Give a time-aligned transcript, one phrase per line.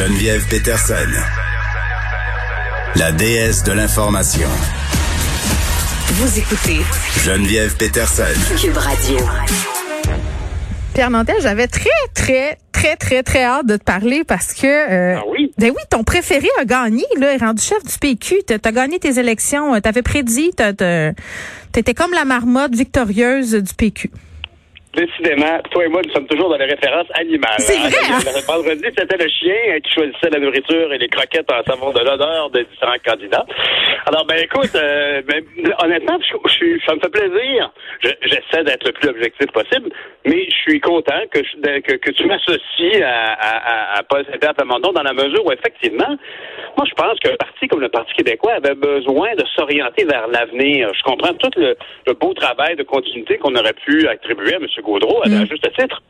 [0.00, 0.94] Geneviève Peterson,
[2.96, 4.48] la déesse de l'information.
[6.12, 6.80] Vous écoutez
[7.22, 8.22] Geneviève Peterson.
[8.58, 9.18] Cube Radio.
[10.94, 14.66] Pierre Nantel, j'avais très, très, très, très, très hâte de te parler parce que.
[14.66, 15.52] Euh, Ah oui?
[15.58, 18.36] Ben oui, ton préféré a gagné, là, est rendu chef du PQ.
[18.46, 19.74] T'as as gagné tes élections.
[19.74, 20.52] euh, T'avais prédit.
[21.72, 24.10] T'étais comme la marmotte victorieuse du PQ.
[24.92, 27.54] Décidément, toi et moi, nous sommes toujours dans les références animales.
[27.58, 28.18] C'est vrai, hein?
[28.24, 31.92] Le vendredi, c'était le chien euh, qui choisissait la nourriture et les croquettes en savon
[31.92, 33.46] de l'odeur de différents candidats.
[34.06, 35.44] Alors, ben écoute, euh, ben,
[35.84, 37.70] honnêtement, je, je suis- ça me fait plaisir.
[38.00, 39.90] Je- J'essaie d'être le plus objectif possible,
[40.26, 41.38] mais je suis content que,
[41.80, 45.52] que, que tu m'associes à, à, à, à Paul Saint-Pierre Plamondon dans la mesure où,
[45.52, 46.16] effectivement,
[46.76, 50.90] moi, je pense qu'un parti comme le Parti québécois avait besoin de s'orienter vers l'avenir.
[50.94, 51.76] Je comprends tout le,
[52.08, 54.66] le beau travail de continuité qu'on aurait pu attribuer à M.
[54.80, 56.02] Gaudreau, à, à juste titre.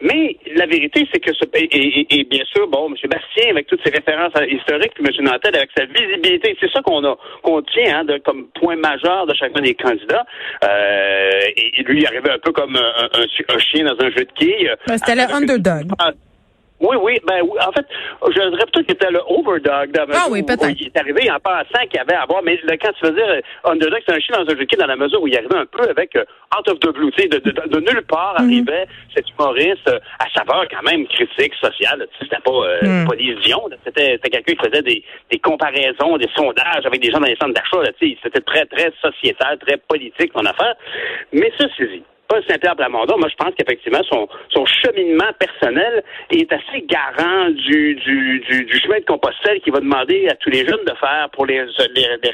[0.00, 2.94] Mais la vérité, c'est que ce et, et- et bien sûr, bon, M.
[3.08, 5.24] Bastien, avec toutes ses références historiques, puis M.
[5.24, 9.26] Nantel, avec sa visibilité, c'est ça qu'on a qu'on tient hein, de, comme point majeur
[9.26, 10.26] de chacun des candidats.
[10.64, 14.10] Euh, et, et lui, il arrivait un peu comme un, un- un chien dans un
[14.10, 14.72] jeu de quilles.
[14.86, 15.86] Ben, c'était le underdog.
[16.80, 17.40] Oui, oui, ben.
[17.66, 17.86] En fait,
[18.26, 19.90] je dirais plutôt qu'il était le overdog.
[19.92, 20.68] dans Ah oui, peut-être.
[20.78, 23.28] Il est arrivé en pensant qu'il y avait à voir, mais quand tu veux dire
[23.28, 25.66] euh, underdog, c'est un chien dans un quilles dans la mesure où il arrivait un
[25.66, 26.24] peu avec euh,
[26.58, 28.44] out of the blue, tu sais, de, de, de nulle part Mhm.
[28.46, 32.06] arrivait cet humoriste euh, à saveur quand même critique, sociale.
[32.12, 33.08] Tu sais, c'était pas, euh, Mhm.
[33.08, 37.20] pas des ions, c'était quelqu'un qui faisait des, des comparaisons, des sondages avec des gens
[37.20, 37.92] dans les centres d'achat.
[37.98, 38.18] tu sais.
[38.22, 40.74] C'était très, très sociétal, très politique, son affaire.
[41.32, 42.02] Mais c'est dit.
[42.28, 48.40] Paul Saint-Pierre Plamondon, moi, je pense qu'effectivement, son, cheminement personnel est assez garant du, du,
[48.40, 51.46] du, du chemin de Compostelle qu'il va demander à tous les jeunes de faire pour
[51.46, 51.64] les,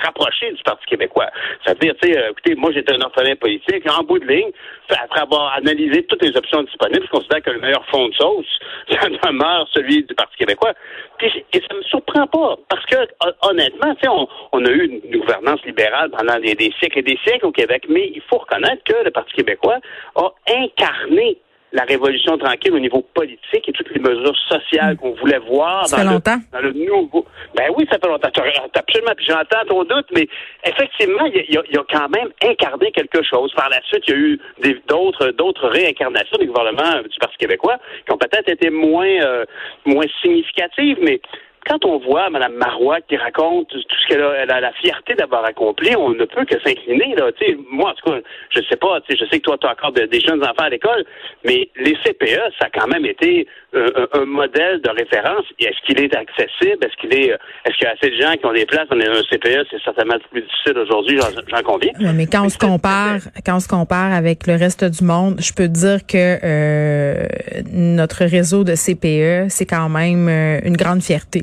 [0.03, 1.29] rapprocher du Parti québécois.
[1.65, 3.85] C'est-à-dire, tu sais, euh, écoutez, moi, j'étais un orphelin politique.
[3.91, 4.51] En bout de ligne,
[4.89, 8.47] après avoir analysé toutes les options disponibles, je considère que le meilleur fond de sauce,
[8.91, 10.73] ça demeure celui du Parti québécois.
[11.19, 14.09] Puis, et ça me surprend pas, parce que, hon- honnêtement, tu sais,
[14.53, 18.11] on, a eu une, gouvernance libérale pendant des siècles et des siècles au Québec, mais
[18.15, 19.80] il faut reconnaître que le Parti québécois
[20.17, 21.39] a incarné
[21.73, 25.99] la révolution tranquille au niveau politique et toutes les mesures sociales qu'on voulait voir Ça
[25.99, 26.39] dans fait le, longtemps.
[26.53, 27.25] dans le nouveau.
[27.55, 28.29] Ben oui, ça fait longtemps.
[28.35, 28.43] T'as-
[28.75, 29.13] Absolument.
[29.21, 30.27] J'entends ton doute, mais
[30.67, 33.53] effectivement, il y a, y quand même incarné quelque chose.
[33.55, 34.41] Par la suite, il y a eu
[34.89, 39.45] d'autres d'autres réincarnations du gouvernement du Parti québécois qui ont peut-être été moins euh,
[39.85, 41.21] moins significatives, mais
[41.67, 45.15] quand on voit Mme Marois qui raconte tout ce qu'elle a, elle a la fierté
[45.15, 47.15] d'avoir accompli, on ne peut que s'incliner.
[47.17, 47.31] Là.
[47.33, 48.19] Tu sais, moi, en tout cas,
[48.51, 50.43] je sais pas, tu sais, je sais que toi, tu as encore de- des jeunes
[50.43, 51.05] enfants à l'école,
[51.45, 55.45] mais les CPE, ça a quand même été euh, un, un modèle de référence.
[55.61, 56.79] Est-ce qu'il est accessible?
[56.85, 58.89] Est-ce qu'il est, euh, est-ce qu'il y a assez de gens qui ont des places
[58.89, 59.67] dans un CPE?
[59.71, 61.93] C'est certainement plus difficile aujourd'hui, j'en, j'en conviens.
[62.01, 65.37] Ouais, mais quand on se compare, quand on se compare avec le reste du monde,
[65.41, 67.27] je peux te dire que euh,
[67.73, 71.43] notre réseau de CPE, c'est quand même euh, une grande fierté.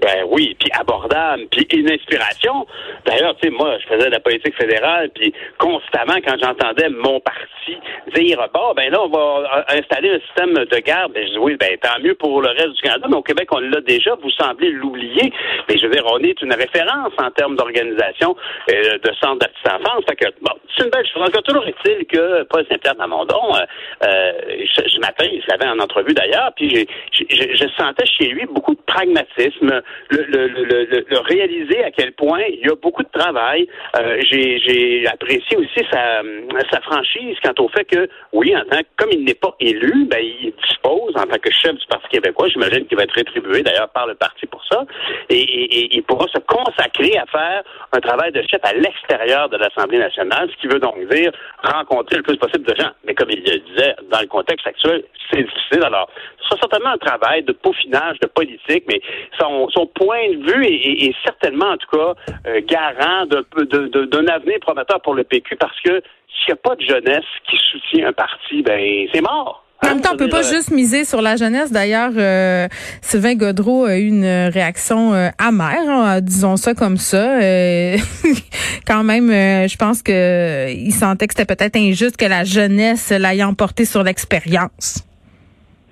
[0.00, 2.66] Ben oui, puis abordable, puis une inspiration.
[3.04, 7.18] D'ailleurs, tu sais, moi, je faisais de la politique fédérale, puis constamment, quand j'entendais mon
[7.20, 7.76] parti
[8.14, 11.56] dire, bon, ben là, on va installer un système de garde, ben je dis, oui,
[11.56, 14.30] ben tant mieux pour le reste du Canada, mais au Québec, on l'a déjà, vous
[14.30, 15.32] semblez l'oublier.
[15.68, 18.36] Mais je veux dire, on est une référence en termes d'organisation
[18.70, 20.04] euh, de centre de petite enfance.
[20.08, 21.22] Fait que, bon, c'est une belle chose.
[21.22, 23.58] Encore toujours est-il que Paul Saint-Pierre Plamondon, euh,
[24.06, 24.32] euh,
[24.74, 26.86] ce, matin, je l'avais en entrevue d'ailleurs, puis j'ai-
[27.30, 32.40] je, je sentais chez lui beaucoup de pragmatisme, le, le, le, réaliser à quel point
[32.48, 33.68] il y a beaucoup de travail.
[33.98, 36.22] Euh, j'ai, j'ai apprécié aussi sa,
[36.70, 40.06] sa franchise quant au fait que, oui, en tant que, comme il n'est pas élu,
[40.06, 43.62] ben, il dispose en tant que chef du Parti québécois, j'imagine qu'il va être rétribué
[43.62, 44.84] d'ailleurs par le parti pour ça,
[45.28, 47.62] et, et- et il pourra se consacrer à faire
[47.92, 51.30] un travail de chef à l'extérieur de l'Assemblée nationale, ce qui veut donc dire
[51.62, 52.90] rencontrer le plus possible de gens.
[53.04, 55.82] Mais comme il le disait, dans le contexte actuel, c'est difficile.
[55.84, 56.08] Alors,
[56.40, 59.00] ce sera certainement un travail de peaufinage, de politique, mais
[59.38, 62.14] son, son point de vue est, est- est certainement, en tout cas,
[62.48, 66.82] euh, garant d'un avenir prometteur pour le PQ parce que s'il n'y a pas de
[66.82, 69.64] jeunesse qui soutient un parti, ben c'est mort.
[69.84, 71.70] En même temps, on peut pas juste miser sur la jeunesse.
[71.70, 72.66] D'ailleurs, euh,
[73.00, 77.40] Sylvain Godreau a eu une réaction euh, amère, hein, disons ça comme ça.
[77.40, 77.96] Euh,
[78.88, 83.10] quand même, euh, je pense que il sentait que c'était peut-être injuste que la jeunesse
[83.16, 85.04] l'aille emporter sur l'expérience.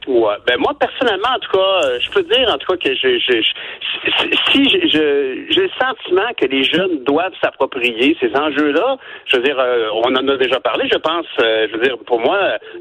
[0.06, 0.34] Ouais.
[0.46, 3.18] Ben moi personnellement, en tout cas, euh, je peux dire en tout cas que je,
[3.18, 8.96] je, je- si- je- j'ai le sentiment que les jeunes doivent s'approprier ces enjeux-là.
[9.26, 11.26] Je veux dire, euh, on en a déjà parlé, je pense.
[11.42, 12.38] euh, je veux dire, pour moi,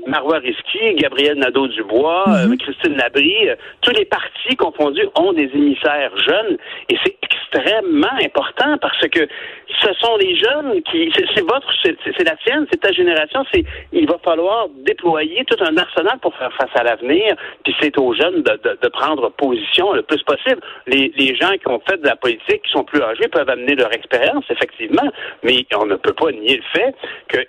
[0.08, 3.50] Marois Risky, Gabriel Nadeau-Dubois, euh, Christine Labrie,
[3.82, 6.58] tous les partis confondus ont des émissaires jeunes,
[6.90, 7.15] et c'est
[7.56, 9.28] extrêmement important parce que
[9.82, 13.44] ce sont les jeunes qui, c'est votre, c'est la tienne, c'est ta génération.
[13.54, 17.36] C'est, il va falloir déployer tout un arsenal pour faire face à l'avenir.
[17.64, 20.62] Puis c'est aux jeunes de, de, de, prendre position le plus possible.
[20.88, 23.76] Les, les gens qui ont fait de la politique, qui sont plus âgés, peuvent amener
[23.76, 25.10] leur expérience, effectivement,
[25.44, 26.96] mais on ne peut pas nier le fait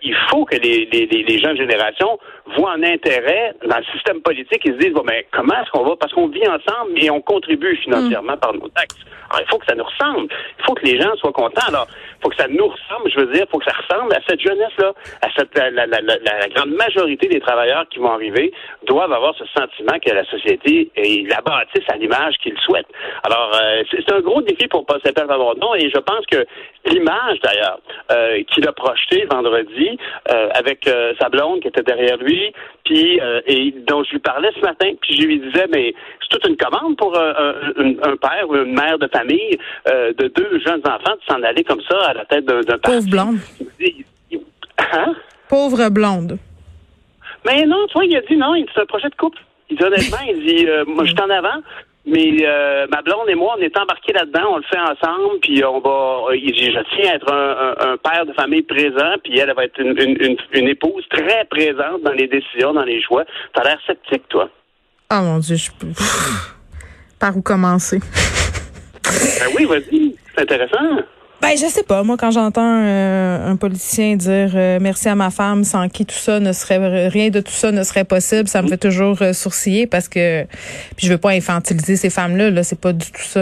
[0.00, 2.18] qu'il faut que les, les, les jeunes générations
[2.56, 5.84] voient un intérêt dans le système politique et se disent bon, mais comment est-ce qu'on
[5.84, 5.96] va?
[5.96, 8.40] Parce qu'on vit ensemble et on contribue financièrement mm.
[8.40, 8.96] par nos taxes.
[9.30, 11.66] Alors, il faut que ça nous Il faut que les gens soient contents.
[11.68, 11.86] Alors,
[12.22, 14.92] faut que ça nous ressemble, je veux dire, faut que ça ressemble à cette jeunesse-là,
[15.22, 18.52] à cette la, la, la, la, grande majorité des travailleurs qui vont arriver
[18.86, 22.90] doivent avoir ce sentiment que la société est la bâtisse à l'image qu'ils souhaitent.
[23.24, 26.44] Alors, euh, c'est un gros défi pour Paul Plamondon et je pense que
[26.86, 27.80] l'image, d'ailleurs,
[28.12, 29.98] euh, qu'il a projetée vendredi
[30.30, 32.52] euh, avec euh, sa blonde qui était derrière lui,
[32.84, 36.48] puis et dont je lui parlais ce matin, puis je lui disais, mais c'est toute
[36.48, 41.14] une commande pour un, un, père ou une mère de famille de deux jeunes enfants
[41.14, 43.38] de s'en aller comme ça à la tête d'un Pauvre blonde.
[44.78, 45.14] Hein?
[45.48, 46.38] Pauvre blonde.
[47.44, 49.38] Mais non, toi, il a dit non, c'est un projet de couple.
[49.70, 51.62] Il dit honnêtement, il dit, moi, je suis en avant.
[52.06, 55.64] Mais euh, ma blonde et moi, on est embarqués là-dedans, on le fait ensemble, puis
[55.64, 56.30] on va.
[56.30, 59.98] Euh, je tiens à être un, père de famille présent, puis elle, va être une,
[59.98, 63.24] une, une, épouse très présente dans les décisions, dans les choix.
[63.52, 64.48] T'as l'air sceptique, toi.
[65.12, 65.92] Oh mon Dieu, je peux.
[67.18, 67.98] Par où commencer?
[69.06, 70.14] ben oui, vas-y.
[70.34, 71.02] C'est intéressant.
[71.40, 72.02] Ben, je sais pas.
[72.02, 76.14] Moi, quand j'entends euh, un politicien dire euh, merci à ma femme, sans qui tout
[76.14, 79.32] ça ne serait rien de tout ça ne serait possible, ça me fait toujours euh,
[79.32, 80.44] sourciller parce que
[80.96, 82.50] puis je veux pas infantiliser ces femmes-là.
[82.50, 83.40] Là, c'est pas du tout ça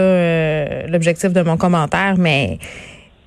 [0.87, 2.59] l'objectif de mon commentaire, mais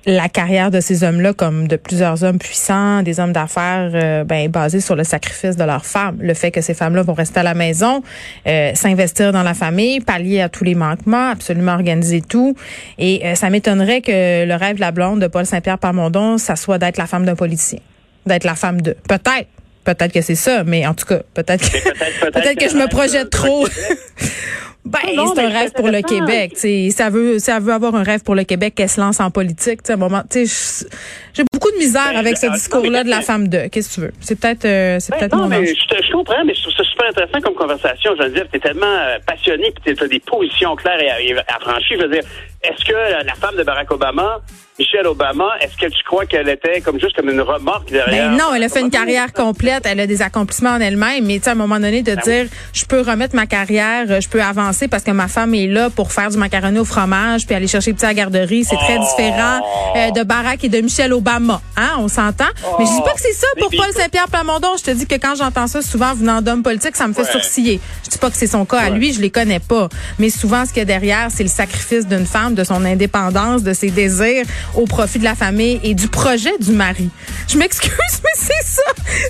[0.05, 4.49] la carrière de ces hommes-là, comme de plusieurs hommes puissants, des hommes d'affaires, euh, ben,
[4.49, 6.17] basés sur le sacrifice de leurs femmes.
[6.21, 8.01] Le fait que ces femmes-là vont rester à la maison,
[8.47, 12.55] euh, s'investir dans la famille, pallier à tous les manquements, absolument organiser tout.
[12.97, 16.55] Et euh, ça m'étonnerait que le rêve de la blonde de Paul Saint-Pierre Parmondon, ça
[16.55, 17.79] soit d'être la femme d'un politicien,
[18.25, 18.95] d'être la femme de.
[19.07, 19.47] Peut-être.
[19.85, 23.31] Peut-être que c'est ça, mais en tout cas, peut-être que, peut-être que je me projette
[23.31, 23.65] trop.
[24.89, 24.99] Ben,
[25.35, 26.57] c'est un rêve pour le Québec.
[26.91, 29.81] Ça veut, ça veut avoir un rêve pour le Québec qu'elle se lance en politique.
[29.89, 33.67] un moment, j'ai beaucoup de misère ben, avec ce discours-là de la femme de.
[33.67, 34.13] Qu'est-ce que tu veux?
[34.19, 36.83] C'est peut-être, euh, c'est ben, peut-être mon mais je, je, comprends, mais je trouve ça
[36.83, 38.15] super intéressant comme conversation.
[38.17, 41.95] Je veux dire, t'es tellement euh, passionné, puis t'as des positions claires et affranchies.
[41.95, 42.23] Je veux dire,
[42.61, 44.41] est-ce que la femme de Barack Obama
[44.79, 48.29] Michelle Obama, est-ce que tu crois qu'elle était comme juste comme une remorque derrière?
[48.29, 51.45] Ben non, elle a fait une carrière complète, elle a des accomplissements en elle-même, mais
[51.45, 54.87] à un moment donné de ben dire je peux remettre ma carrière, je peux avancer
[54.87, 57.91] parce que ma femme est là pour faire du macaroni au fromage puis aller chercher
[57.91, 59.59] petit à la garderie, c'est très différent
[59.97, 62.45] euh, de Barack et de Michelle Obama, hein, on s'entend?
[62.79, 65.15] Mais je dis pas que c'est ça pour Paul Saint-Pierre Plamondon, je te dis que
[65.15, 67.81] quand j'entends ça souvent venant d'hommes politiques, ça me fait sourciller.
[68.05, 69.89] Je dis pas que c'est son cas à lui, je les connais pas,
[70.19, 73.63] mais souvent ce qu'il y a derrière, c'est le sacrifice d'une femme, de son indépendance,
[73.63, 77.09] de ses désirs au profit de la famille et du projet du mari.
[77.47, 77.91] Je m'excuse,
[78.23, 78.81] mais c'est ça.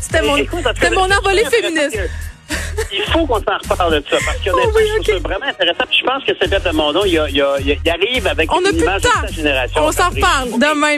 [0.01, 1.97] C'était mon, c'était mon envolée féministe.
[2.91, 5.19] Il faut qu'on s'en reparle de ça parce que oh, oui, okay.
[5.19, 5.83] vraiment intéressant.
[5.87, 8.77] Puis je pense que c'est Bête Mondon, il, il, il, il arrive avec On une
[8.77, 9.81] image de sa génération.
[9.83, 10.87] On s'en reparle demain.